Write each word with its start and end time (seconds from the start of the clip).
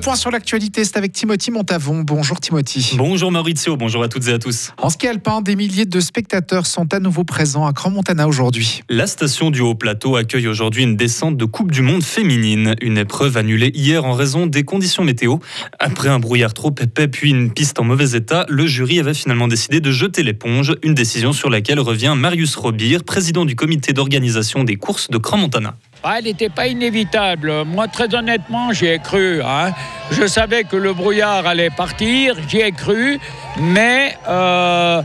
point 0.00 0.16
sur 0.16 0.30
l'actualité, 0.30 0.84
c'est 0.84 0.96
avec 0.96 1.12
Timothy 1.12 1.50
Montavon. 1.50 2.00
Bonjour 2.00 2.40
Timothy. 2.40 2.94
Bonjour 2.96 3.30
Maurizio, 3.30 3.76
bonjour 3.76 4.02
à 4.02 4.08
toutes 4.08 4.28
et 4.28 4.32
à 4.32 4.38
tous. 4.38 4.72
En 4.78 4.88
ski 4.88 5.06
alpin, 5.06 5.42
des 5.42 5.56
milliers 5.56 5.84
de 5.84 6.00
spectateurs 6.00 6.64
sont 6.64 6.92
à 6.94 7.00
nouveau 7.00 7.24
présents 7.24 7.66
à 7.66 7.72
Grand 7.72 7.90
Montana 7.90 8.26
aujourd'hui. 8.26 8.82
La 8.88 9.06
station 9.06 9.50
du 9.50 9.60
Haut-Plateau 9.60 10.16
accueille 10.16 10.48
aujourd'hui 10.48 10.84
une 10.84 10.96
descente 10.96 11.36
de 11.36 11.44
Coupe 11.44 11.70
du 11.70 11.82
Monde 11.82 12.02
féminine. 12.02 12.74
Une 12.80 12.96
épreuve 12.96 13.36
annulée 13.36 13.72
hier 13.74 14.04
en 14.06 14.14
raison 14.14 14.46
des 14.46 14.62
conditions 14.62 15.04
météo. 15.04 15.36
Après 15.78 16.08
un 16.08 16.18
brouillard 16.18 16.54
trop 16.54 16.74
épais 16.80 17.08
puis 17.08 17.30
une 17.30 17.52
piste 17.52 17.78
en 17.78 17.84
mauvais 17.84 18.16
état, 18.16 18.46
le 18.48 18.66
jury 18.66 19.00
avait 19.00 19.14
finalement 19.14 19.48
décidé 19.48 19.80
de 19.80 19.90
jeter 19.90 20.22
l'éponge. 20.22 20.74
Une 20.82 20.94
décision 20.94 21.32
sur 21.34 21.50
laquelle 21.50 21.80
revient 21.80 22.14
Marius 22.16 22.56
Robir, 22.56 23.04
président 23.04 23.44
du 23.44 23.54
comité 23.54 23.92
d'organisation 23.92 24.64
des 24.64 24.76
courses 24.76 25.10
de 25.10 25.18
Grand 25.18 25.36
Montana. 25.36 25.76
Ah, 26.02 26.16
elle 26.18 26.24
n'était 26.24 26.48
pas 26.48 26.66
inévitable. 26.66 27.64
Moi, 27.64 27.86
très 27.88 28.14
honnêtement, 28.14 28.72
j'y 28.72 28.86
ai 28.86 28.98
cru. 28.98 29.42
Hein. 29.42 29.72
Je 30.10 30.26
savais 30.26 30.64
que 30.64 30.76
le 30.76 30.94
brouillard 30.94 31.46
allait 31.46 31.68
partir, 31.68 32.36
j'y 32.48 32.60
ai 32.60 32.72
cru, 32.72 33.20
mais 33.58 34.16
euh, 34.26 35.02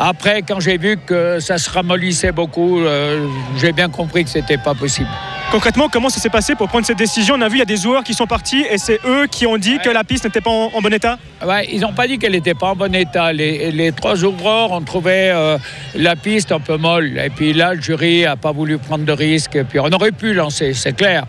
après, 0.00 0.42
quand 0.42 0.60
j'ai 0.60 0.78
vu 0.78 0.96
que 0.96 1.38
ça 1.38 1.58
se 1.58 1.68
ramollissait 1.68 2.32
beaucoup, 2.32 2.80
euh, 2.80 3.26
j'ai 3.58 3.72
bien 3.72 3.90
compris 3.90 4.24
que 4.24 4.30
c'était 4.30 4.56
pas 4.56 4.74
possible. 4.74 5.10
Concrètement, 5.50 5.88
comment 5.88 6.10
ça 6.10 6.20
s'est 6.20 6.28
passé 6.28 6.54
pour 6.54 6.68
prendre 6.68 6.84
cette 6.84 6.98
décision 6.98 7.36
On 7.36 7.40
a 7.40 7.48
vu, 7.48 7.56
il 7.56 7.60
y 7.60 7.62
a 7.62 7.64
des 7.64 7.78
joueurs 7.78 8.04
qui 8.04 8.12
sont 8.12 8.26
partis 8.26 8.66
et 8.70 8.76
c'est 8.76 9.00
eux 9.06 9.26
qui 9.30 9.46
ont 9.46 9.56
dit 9.56 9.78
que 9.82 9.88
la 9.88 10.04
piste 10.04 10.24
n'était 10.24 10.42
pas 10.42 10.50
en, 10.50 10.82
bon 10.82 10.92
état 10.92 11.18
ouais, 11.42 11.66
Ils 11.72 11.80
n'ont 11.80 11.94
pas 11.94 12.06
dit 12.06 12.18
qu'elle 12.18 12.32
n'était 12.32 12.52
pas 12.52 12.66
en 12.66 12.76
bon 12.76 12.94
état. 12.94 13.32
Les, 13.32 13.92
trois 13.96 14.22
ouvreurs 14.24 14.72
ont 14.72 14.82
trouvé 14.82 15.30
euh, 15.30 15.56
la 15.94 16.16
piste 16.16 16.52
un 16.52 16.60
peu 16.60 16.76
molle. 16.76 17.18
Et 17.18 17.30
puis 17.30 17.54
là, 17.54 17.72
le 17.72 17.80
jury 17.80 18.24
n'a 18.24 18.36
pas 18.36 18.52
voulu 18.52 18.76
prendre 18.76 19.06
de 19.06 19.12
risques. 19.12 19.56
Et 19.56 19.64
puis 19.64 19.80
on 19.80 19.90
aurait 19.90 20.12
pu 20.12 20.34
lancer, 20.34 20.74
c'est 20.74 20.94
clair. 20.94 21.26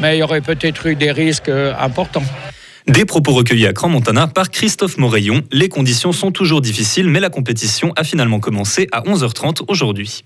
Mais 0.00 0.16
il 0.16 0.20
y 0.20 0.22
aurait 0.22 0.40
peut-être 0.40 0.86
eu 0.86 0.94
des 0.94 1.10
risques 1.10 1.48
euh, 1.48 1.74
importants. 1.80 2.22
Des 2.86 3.04
propos 3.04 3.32
recueillis 3.32 3.66
à 3.66 3.72
Grand 3.72 3.88
Montana 3.88 4.28
par 4.28 4.50
Christophe 4.50 4.98
Moreillon. 4.98 5.42
Les 5.50 5.68
conditions 5.68 6.12
sont 6.12 6.30
toujours 6.30 6.60
difficiles, 6.60 7.08
mais 7.08 7.18
la 7.18 7.28
compétition 7.28 7.92
a 7.96 8.04
finalement 8.04 8.38
commencé 8.38 8.86
à 8.92 9.00
11h30 9.02 9.64
aujourd'hui. 9.66 10.22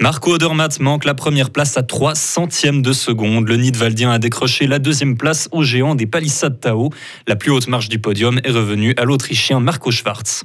Marco 0.00 0.32
Odermatt 0.32 0.78
manque 0.78 1.04
la 1.04 1.14
première 1.14 1.50
place 1.50 1.76
à 1.76 1.82
3 1.82 2.14
centièmes 2.14 2.82
de 2.82 2.92
seconde. 2.92 3.48
Le 3.48 3.56
Nidwaldien 3.56 4.12
a 4.12 4.20
décroché 4.20 4.68
la 4.68 4.78
deuxième 4.78 5.16
place 5.16 5.48
au 5.50 5.64
géant 5.64 5.96
des 5.96 6.06
palissades 6.06 6.60
Tao. 6.60 6.90
La 7.26 7.34
plus 7.34 7.50
haute 7.50 7.66
marche 7.66 7.88
du 7.88 7.98
podium 7.98 8.40
est 8.44 8.52
revenue 8.52 8.94
à 8.96 9.04
l'Autrichien 9.04 9.58
Marco 9.58 9.90
Schwarz. 9.90 10.44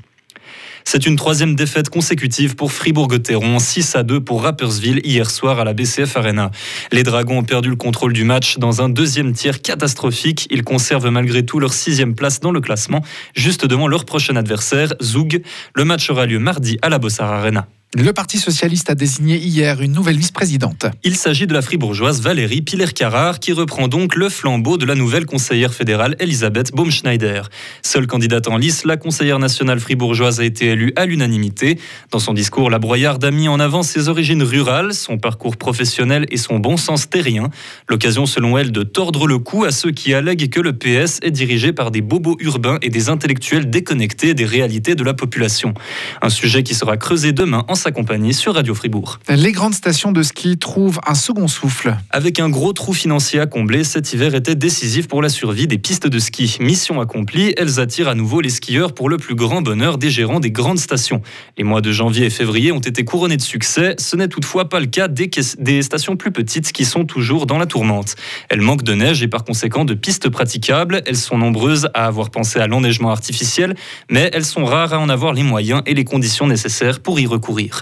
C'est 0.86 1.06
une 1.06 1.18
troisième 1.18 1.54
défaite 1.54 1.90
consécutive 1.90 2.56
pour 2.56 2.72
Fribourg-Gotteron, 2.72 3.60
6 3.60 3.96
à 3.96 4.02
2 4.02 4.22
pour 4.22 4.42
Rapperswil 4.42 5.02
hier 5.04 5.30
soir 5.30 5.60
à 5.60 5.64
la 5.64 5.74
BCF 5.74 6.18
Arena. 6.18 6.50
Les 6.92 7.04
Dragons 7.04 7.38
ont 7.38 7.44
perdu 7.44 7.70
le 7.70 7.76
contrôle 7.76 8.14
du 8.14 8.24
match 8.24 8.58
dans 8.58 8.82
un 8.82 8.90
deuxième 8.90 9.34
tir 9.34 9.62
catastrophique. 9.62 10.48
Ils 10.50 10.64
conservent 10.64 11.12
malgré 11.12 11.46
tout 11.46 11.60
leur 11.60 11.74
sixième 11.74 12.16
place 12.16 12.40
dans 12.40 12.52
le 12.52 12.60
classement, 12.60 13.04
juste 13.36 13.68
devant 13.68 13.88
leur 13.88 14.06
prochain 14.06 14.36
adversaire, 14.36 14.96
Zug. 15.00 15.44
Le 15.76 15.86
match 15.86 16.10
aura 16.10 16.26
lieu 16.26 16.40
mardi 16.40 16.80
à 16.82 16.90
la 16.90 16.98
Bossard 16.98 17.32
Arena. 17.32 17.68
Le 17.96 18.12
Parti 18.12 18.40
socialiste 18.40 18.90
a 18.90 18.96
désigné 18.96 19.38
hier 19.38 19.80
une 19.80 19.92
nouvelle 19.92 20.18
vice-présidente. 20.18 20.88
Il 21.04 21.16
s'agit 21.16 21.46
de 21.46 21.54
la 21.54 21.62
fribourgeoise 21.62 22.22
Valérie 22.22 22.64
Piller-Carrard 22.64 23.40
qui 23.40 23.54
reprend 23.54 23.88
donc 23.88 24.16
le 24.16 24.30
flambeau 24.30 24.78
de 24.78 24.86
la 24.88 24.96
nouvelle 24.96 25.28
conseillère 25.28 25.76
fédérale 25.76 26.16
Elisabeth 26.20 26.74
Baumschneider. 26.74 27.44
Seule 27.84 28.08
candidate 28.08 28.48
en 28.48 28.58
lice, 28.58 28.84
la 28.84 28.98
conseillère 28.98 29.38
nationale 29.38 29.80
fribourgeoise 29.80 30.40
a 30.40 30.44
été 30.44 30.70
élue 30.70 30.92
à 30.96 31.06
l'unanimité. 31.06 31.78
Dans 32.10 32.18
son 32.18 32.34
discours, 32.34 32.72
la 32.72 32.80
broyarde 32.80 33.24
a 33.26 33.30
mis 33.30 33.48
en 33.48 33.60
avant 33.60 33.84
ses 33.84 34.10
origines 34.10 34.42
rurales, 34.42 34.96
son 34.96 35.20
parcours 35.20 35.56
professionnel 35.56 36.26
et 36.32 36.38
son 36.38 36.58
bon 36.58 36.78
sens 36.78 37.12
terrien. 37.12 37.52
L'occasion, 37.88 38.26
selon 38.26 38.58
elle, 38.58 38.72
de 38.72 38.82
tordre 38.82 39.28
le 39.28 39.38
cou 39.38 39.66
à 39.66 39.72
ceux 39.72 39.92
qui 39.92 40.16
allèguent 40.16 40.50
que 40.50 40.62
le 40.62 40.74
PS 40.74 41.20
est 41.22 41.30
dirigé 41.30 41.74
par 41.74 41.92
des 41.92 42.02
bobos 42.02 42.38
urbains 42.40 42.80
et 42.82 42.90
des 42.90 43.10
intellectuels 43.10 43.70
déconnectés 43.70 44.34
des 44.34 44.46
réalités 44.46 44.96
de 44.96 45.04
la 45.04 45.14
population. 45.14 45.76
Un 46.24 46.30
sujet 46.32 46.64
qui 46.64 46.74
sera 46.74 46.98
creusé 46.98 47.34
demain 47.34 47.66
en 47.68 47.83
sa 47.84 47.92
compagnie 47.92 48.34
sur 48.34 48.54
Radio 48.54 48.74
Fribourg. 48.74 49.20
Les 49.28 49.52
grandes 49.52 49.74
stations 49.74 50.14
de 50.14 50.24
ski 50.24 50.58
trouvent 50.58 51.02
un 51.06 51.16
second 51.16 51.50
souffle. 51.50 51.98
Avec 52.12 52.40
un 52.40 52.48
gros 52.48 52.72
trou 52.72 52.94
financier 52.94 53.42
à 53.42 53.46
combler, 53.46 53.84
cet 53.84 54.14
hiver 54.14 54.36
était 54.36 54.56
décisif 54.56 55.10
pour 55.10 55.22
la 55.22 55.28
survie 55.28 55.68
des 55.68 55.78
pistes 55.78 56.08
de 56.08 56.18
ski. 56.18 56.56
Mission 56.62 57.02
accomplie, 57.02 57.54
elles 57.58 57.82
attirent 57.82 58.08
à 58.08 58.16
nouveau 58.16 58.40
les 58.40 58.52
skieurs 58.52 58.94
pour 58.94 59.10
le 59.10 59.18
plus 59.18 59.36
grand 59.36 59.62
bonheur 59.62 59.98
des 59.98 60.10
gérants 60.10 60.40
des 60.40 60.50
grandes 60.50 60.80
stations. 60.80 61.22
Les 61.58 61.66
mois 61.66 61.82
de 61.82 61.92
janvier 61.92 62.28
et 62.28 62.30
février 62.30 62.72
ont 62.72 62.80
été 62.80 63.04
couronnés 63.04 63.36
de 63.36 63.42
succès. 63.42 63.96
Ce 64.00 64.16
n'est 64.16 64.30
toutefois 64.30 64.70
pas 64.70 64.80
le 64.80 64.86
cas 64.86 65.10
des, 65.10 65.30
des 65.60 65.82
stations 65.82 66.16
plus 66.16 66.32
petites 66.32 66.72
qui 66.72 66.86
sont 66.86 67.04
toujours 67.04 67.46
dans 67.48 67.58
la 67.58 67.66
tourmente. 67.66 68.16
Elles 68.48 68.62
manquent 68.62 68.84
de 68.84 68.94
neige 68.94 69.24
et 69.24 69.28
par 69.28 69.44
conséquent 69.44 69.84
de 69.84 69.94
pistes 69.94 70.30
praticables. 70.30 71.02
Elles 71.06 71.18
sont 71.18 71.38
nombreuses 71.38 71.90
à 71.94 72.06
avoir 72.06 72.32
pensé 72.32 72.60
à 72.60 72.68
l'enneigement 72.68 73.10
artificiel, 73.10 73.76
mais 74.10 74.30
elles 74.32 74.46
sont 74.46 74.64
rares 74.64 74.94
à 74.94 75.00
en 75.00 75.10
avoir 75.10 75.34
les 75.34 75.44
moyens 75.44 75.82
et 75.86 75.94
les 75.94 76.06
conditions 76.06 76.48
nécessaires 76.48 77.02
pour 77.02 77.20
y 77.20 77.28
recourir. 77.28 77.73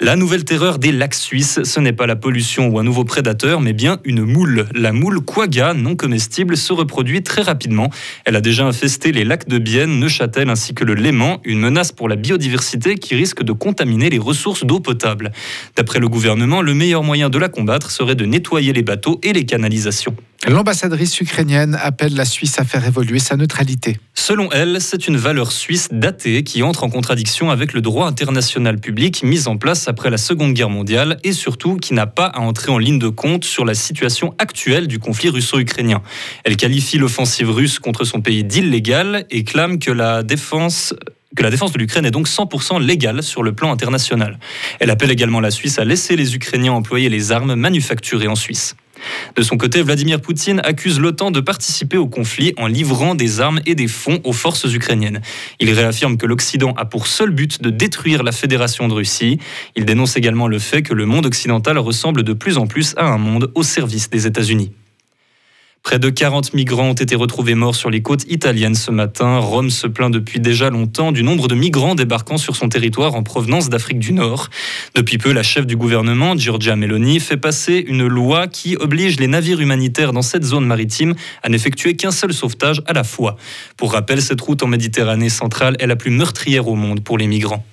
La 0.00 0.16
nouvelle 0.16 0.44
terreur 0.44 0.78
des 0.78 0.90
lacs 0.90 1.14
suisses, 1.14 1.62
ce 1.62 1.78
n'est 1.78 1.92
pas 1.92 2.06
la 2.06 2.16
pollution 2.16 2.68
ou 2.68 2.78
un 2.78 2.82
nouveau 2.82 3.04
prédateur, 3.04 3.60
mais 3.60 3.72
bien 3.72 3.98
une 4.04 4.22
moule. 4.24 4.66
La 4.74 4.92
moule 4.92 5.20
quagga, 5.20 5.74
non 5.74 5.96
comestible, 5.96 6.56
se 6.56 6.72
reproduit 6.72 7.22
très 7.22 7.42
rapidement. 7.42 7.90
Elle 8.24 8.36
a 8.36 8.40
déjà 8.40 8.64
infesté 8.64 9.12
les 9.12 9.24
lacs 9.24 9.48
de 9.48 9.58
Bienne, 9.58 10.00
Neuchâtel 10.00 10.48
ainsi 10.48 10.74
que 10.74 10.84
le 10.84 10.94
Léman, 10.94 11.40
une 11.44 11.60
menace 11.60 11.92
pour 11.92 12.08
la 12.08 12.16
biodiversité 12.16 12.96
qui 12.96 13.14
risque 13.14 13.42
de 13.42 13.52
contaminer 13.52 14.08
les 14.10 14.18
ressources 14.18 14.64
d'eau 14.64 14.80
potable. 14.80 15.30
D'après 15.76 16.00
le 16.00 16.08
gouvernement, 16.08 16.62
le 16.62 16.74
meilleur 16.74 17.02
moyen 17.02 17.28
de 17.28 17.38
la 17.38 17.48
combattre 17.48 17.90
serait 17.90 18.16
de 18.16 18.24
nettoyer 18.24 18.72
les 18.72 18.82
bateaux 18.82 19.20
et 19.22 19.32
les 19.32 19.44
canalisations. 19.44 20.16
L'ambassadrice 20.48 21.20
ukrainienne 21.20 21.78
appelle 21.80 22.16
la 22.16 22.24
Suisse 22.24 22.58
à 22.58 22.64
faire 22.64 22.84
évoluer 22.84 23.20
sa 23.20 23.36
neutralité. 23.36 23.98
Selon 24.12 24.50
elle, 24.50 24.80
c'est 24.80 25.06
une 25.06 25.16
valeur 25.16 25.52
suisse 25.52 25.88
datée 25.92 26.42
qui 26.42 26.64
entre 26.64 26.82
en 26.82 26.90
contradiction 26.90 27.50
avec 27.50 27.72
le 27.72 27.80
droit 27.80 28.08
international 28.08 28.80
public 28.80 29.22
mis 29.22 29.46
en 29.46 29.56
place 29.56 29.86
après 29.86 30.10
la 30.10 30.18
Seconde 30.18 30.54
Guerre 30.54 30.68
mondiale 30.68 31.18
et 31.22 31.32
surtout 31.32 31.76
qui 31.76 31.94
n'a 31.94 32.08
pas 32.08 32.26
à 32.26 32.40
entrer 32.40 32.72
en 32.72 32.78
ligne 32.78 32.98
de 32.98 33.08
compte 33.08 33.44
sur 33.44 33.64
la 33.64 33.74
situation 33.74 34.34
actuelle 34.38 34.88
du 34.88 34.98
conflit 34.98 35.28
russo-ukrainien. 35.28 36.02
Elle 36.42 36.56
qualifie 36.56 36.98
l'offensive 36.98 37.50
russe 37.50 37.78
contre 37.78 38.04
son 38.04 38.20
pays 38.20 38.42
d'illégale 38.42 39.26
et 39.30 39.44
clame 39.44 39.78
que 39.78 39.92
la 39.92 40.24
défense 40.24 40.92
que 41.36 41.42
la 41.42 41.50
défense 41.50 41.72
de 41.72 41.78
l'Ukraine 41.78 42.04
est 42.04 42.10
donc 42.10 42.28
100% 42.28 42.78
légale 42.84 43.22
sur 43.22 43.42
le 43.42 43.54
plan 43.54 43.72
international. 43.72 44.38
Elle 44.80 44.90
appelle 44.90 45.10
également 45.10 45.40
la 45.40 45.50
Suisse 45.50 45.78
à 45.78 45.84
laisser 45.84 46.14
les 46.14 46.34
Ukrainiens 46.34 46.72
employer 46.72 47.08
les 47.08 47.32
armes 47.32 47.54
manufacturées 47.54 48.28
en 48.28 48.34
Suisse. 48.34 48.76
De 49.36 49.42
son 49.42 49.56
côté, 49.56 49.82
Vladimir 49.82 50.20
Poutine 50.20 50.60
accuse 50.64 51.00
l'OTAN 51.00 51.30
de 51.30 51.40
participer 51.40 51.96
au 51.96 52.06
conflit 52.06 52.52
en 52.56 52.66
livrant 52.66 53.14
des 53.14 53.40
armes 53.40 53.60
et 53.66 53.74
des 53.74 53.88
fonds 53.88 54.20
aux 54.24 54.32
forces 54.32 54.64
ukrainiennes. 54.64 55.20
Il 55.60 55.70
réaffirme 55.72 56.16
que 56.16 56.26
l'Occident 56.26 56.74
a 56.76 56.84
pour 56.84 57.06
seul 57.06 57.30
but 57.30 57.62
de 57.62 57.70
détruire 57.70 58.22
la 58.22 58.32
Fédération 58.32 58.88
de 58.88 58.94
Russie. 58.94 59.38
Il 59.76 59.84
dénonce 59.84 60.16
également 60.16 60.48
le 60.48 60.58
fait 60.58 60.82
que 60.82 60.94
le 60.94 61.06
monde 61.06 61.26
occidental 61.26 61.78
ressemble 61.78 62.22
de 62.22 62.32
plus 62.32 62.58
en 62.58 62.66
plus 62.66 62.94
à 62.96 63.06
un 63.06 63.18
monde 63.18 63.50
au 63.54 63.62
service 63.62 64.10
des 64.10 64.26
États-Unis. 64.26 64.72
Près 65.82 65.98
de 65.98 66.10
40 66.10 66.54
migrants 66.54 66.90
ont 66.90 66.94
été 66.94 67.16
retrouvés 67.16 67.56
morts 67.56 67.74
sur 67.74 67.90
les 67.90 68.02
côtes 68.02 68.24
italiennes 68.30 68.76
ce 68.76 68.92
matin. 68.92 69.38
Rome 69.38 69.68
se 69.68 69.88
plaint 69.88 70.12
depuis 70.12 70.38
déjà 70.38 70.70
longtemps 70.70 71.10
du 71.10 71.24
nombre 71.24 71.48
de 71.48 71.56
migrants 71.56 71.96
débarquant 71.96 72.38
sur 72.38 72.54
son 72.54 72.68
territoire 72.68 73.16
en 73.16 73.24
provenance 73.24 73.68
d'Afrique 73.68 73.98
du 73.98 74.12
Nord. 74.12 74.48
Depuis 74.94 75.18
peu, 75.18 75.32
la 75.32 75.42
chef 75.42 75.66
du 75.66 75.76
gouvernement, 75.76 76.36
Giorgia 76.36 76.76
Meloni, 76.76 77.18
fait 77.18 77.36
passer 77.36 77.84
une 77.86 78.06
loi 78.06 78.46
qui 78.46 78.76
oblige 78.76 79.18
les 79.18 79.26
navires 79.26 79.60
humanitaires 79.60 80.12
dans 80.12 80.22
cette 80.22 80.44
zone 80.44 80.66
maritime 80.66 81.14
à 81.42 81.48
n'effectuer 81.48 81.96
qu'un 81.96 82.12
seul 82.12 82.32
sauvetage 82.32 82.80
à 82.86 82.92
la 82.92 83.02
fois. 83.02 83.36
Pour 83.76 83.92
rappel, 83.92 84.22
cette 84.22 84.40
route 84.40 84.62
en 84.62 84.68
Méditerranée 84.68 85.30
centrale 85.30 85.76
est 85.80 85.88
la 85.88 85.96
plus 85.96 86.12
meurtrière 86.12 86.68
au 86.68 86.76
monde 86.76 87.02
pour 87.02 87.18
les 87.18 87.26
migrants. 87.26 87.66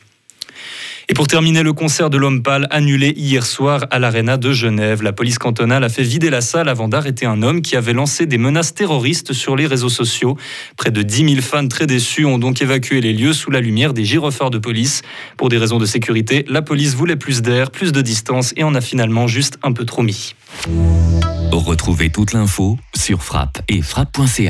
Et 1.11 1.15
pour 1.15 1.25
terminer, 1.25 1.63
le 1.63 1.73
concert 1.73 2.11
de 2.11 2.17
l'homme 2.17 2.43
pâle 2.43 2.67
annulé 2.69 3.15
hier 3.17 3.43
soir 3.43 3.87
à 3.89 3.97
l'Arena 3.97 4.37
de 4.37 4.51
Genève. 4.51 5.01
La 5.01 5.11
police 5.11 5.39
cantonale 5.39 5.83
a 5.83 5.89
fait 5.89 6.03
vider 6.03 6.29
la 6.29 6.39
salle 6.39 6.69
avant 6.69 6.87
d'arrêter 6.87 7.25
un 7.25 7.41
homme 7.41 7.63
qui 7.63 7.75
avait 7.75 7.93
lancé 7.93 8.27
des 8.27 8.37
menaces 8.37 8.75
terroristes 8.75 9.33
sur 9.33 9.55
les 9.55 9.65
réseaux 9.65 9.89
sociaux. 9.89 10.37
Près 10.77 10.91
de 10.91 11.01
10 11.01 11.29
000 11.33 11.41
fans 11.41 11.67
très 11.67 11.87
déçus 11.87 12.25
ont 12.25 12.37
donc 12.37 12.61
évacué 12.61 13.01
les 13.01 13.11
lieux 13.11 13.33
sous 13.33 13.49
la 13.49 13.59
lumière 13.59 13.93
des 13.93 14.05
gyrophares 14.05 14.51
de 14.51 14.59
police. 14.59 15.01
Pour 15.35 15.49
des 15.49 15.57
raisons 15.57 15.79
de 15.79 15.87
sécurité, 15.87 16.45
la 16.47 16.61
police 16.61 16.93
voulait 16.93 17.15
plus 17.15 17.41
d'air, 17.41 17.71
plus 17.71 17.91
de 17.91 18.01
distance 18.01 18.53
et 18.55 18.63
en 18.63 18.75
a 18.75 18.81
finalement 18.81 19.25
juste 19.25 19.57
un 19.63 19.71
peu 19.71 19.85
trop 19.85 20.03
mis. 20.03 20.35
Retrouvez 21.51 22.11
toute 22.11 22.33
l'info 22.33 22.77
sur 22.95 23.23
frappe 23.23 23.63
et 23.67 23.81
frappe.ch. 23.81 24.47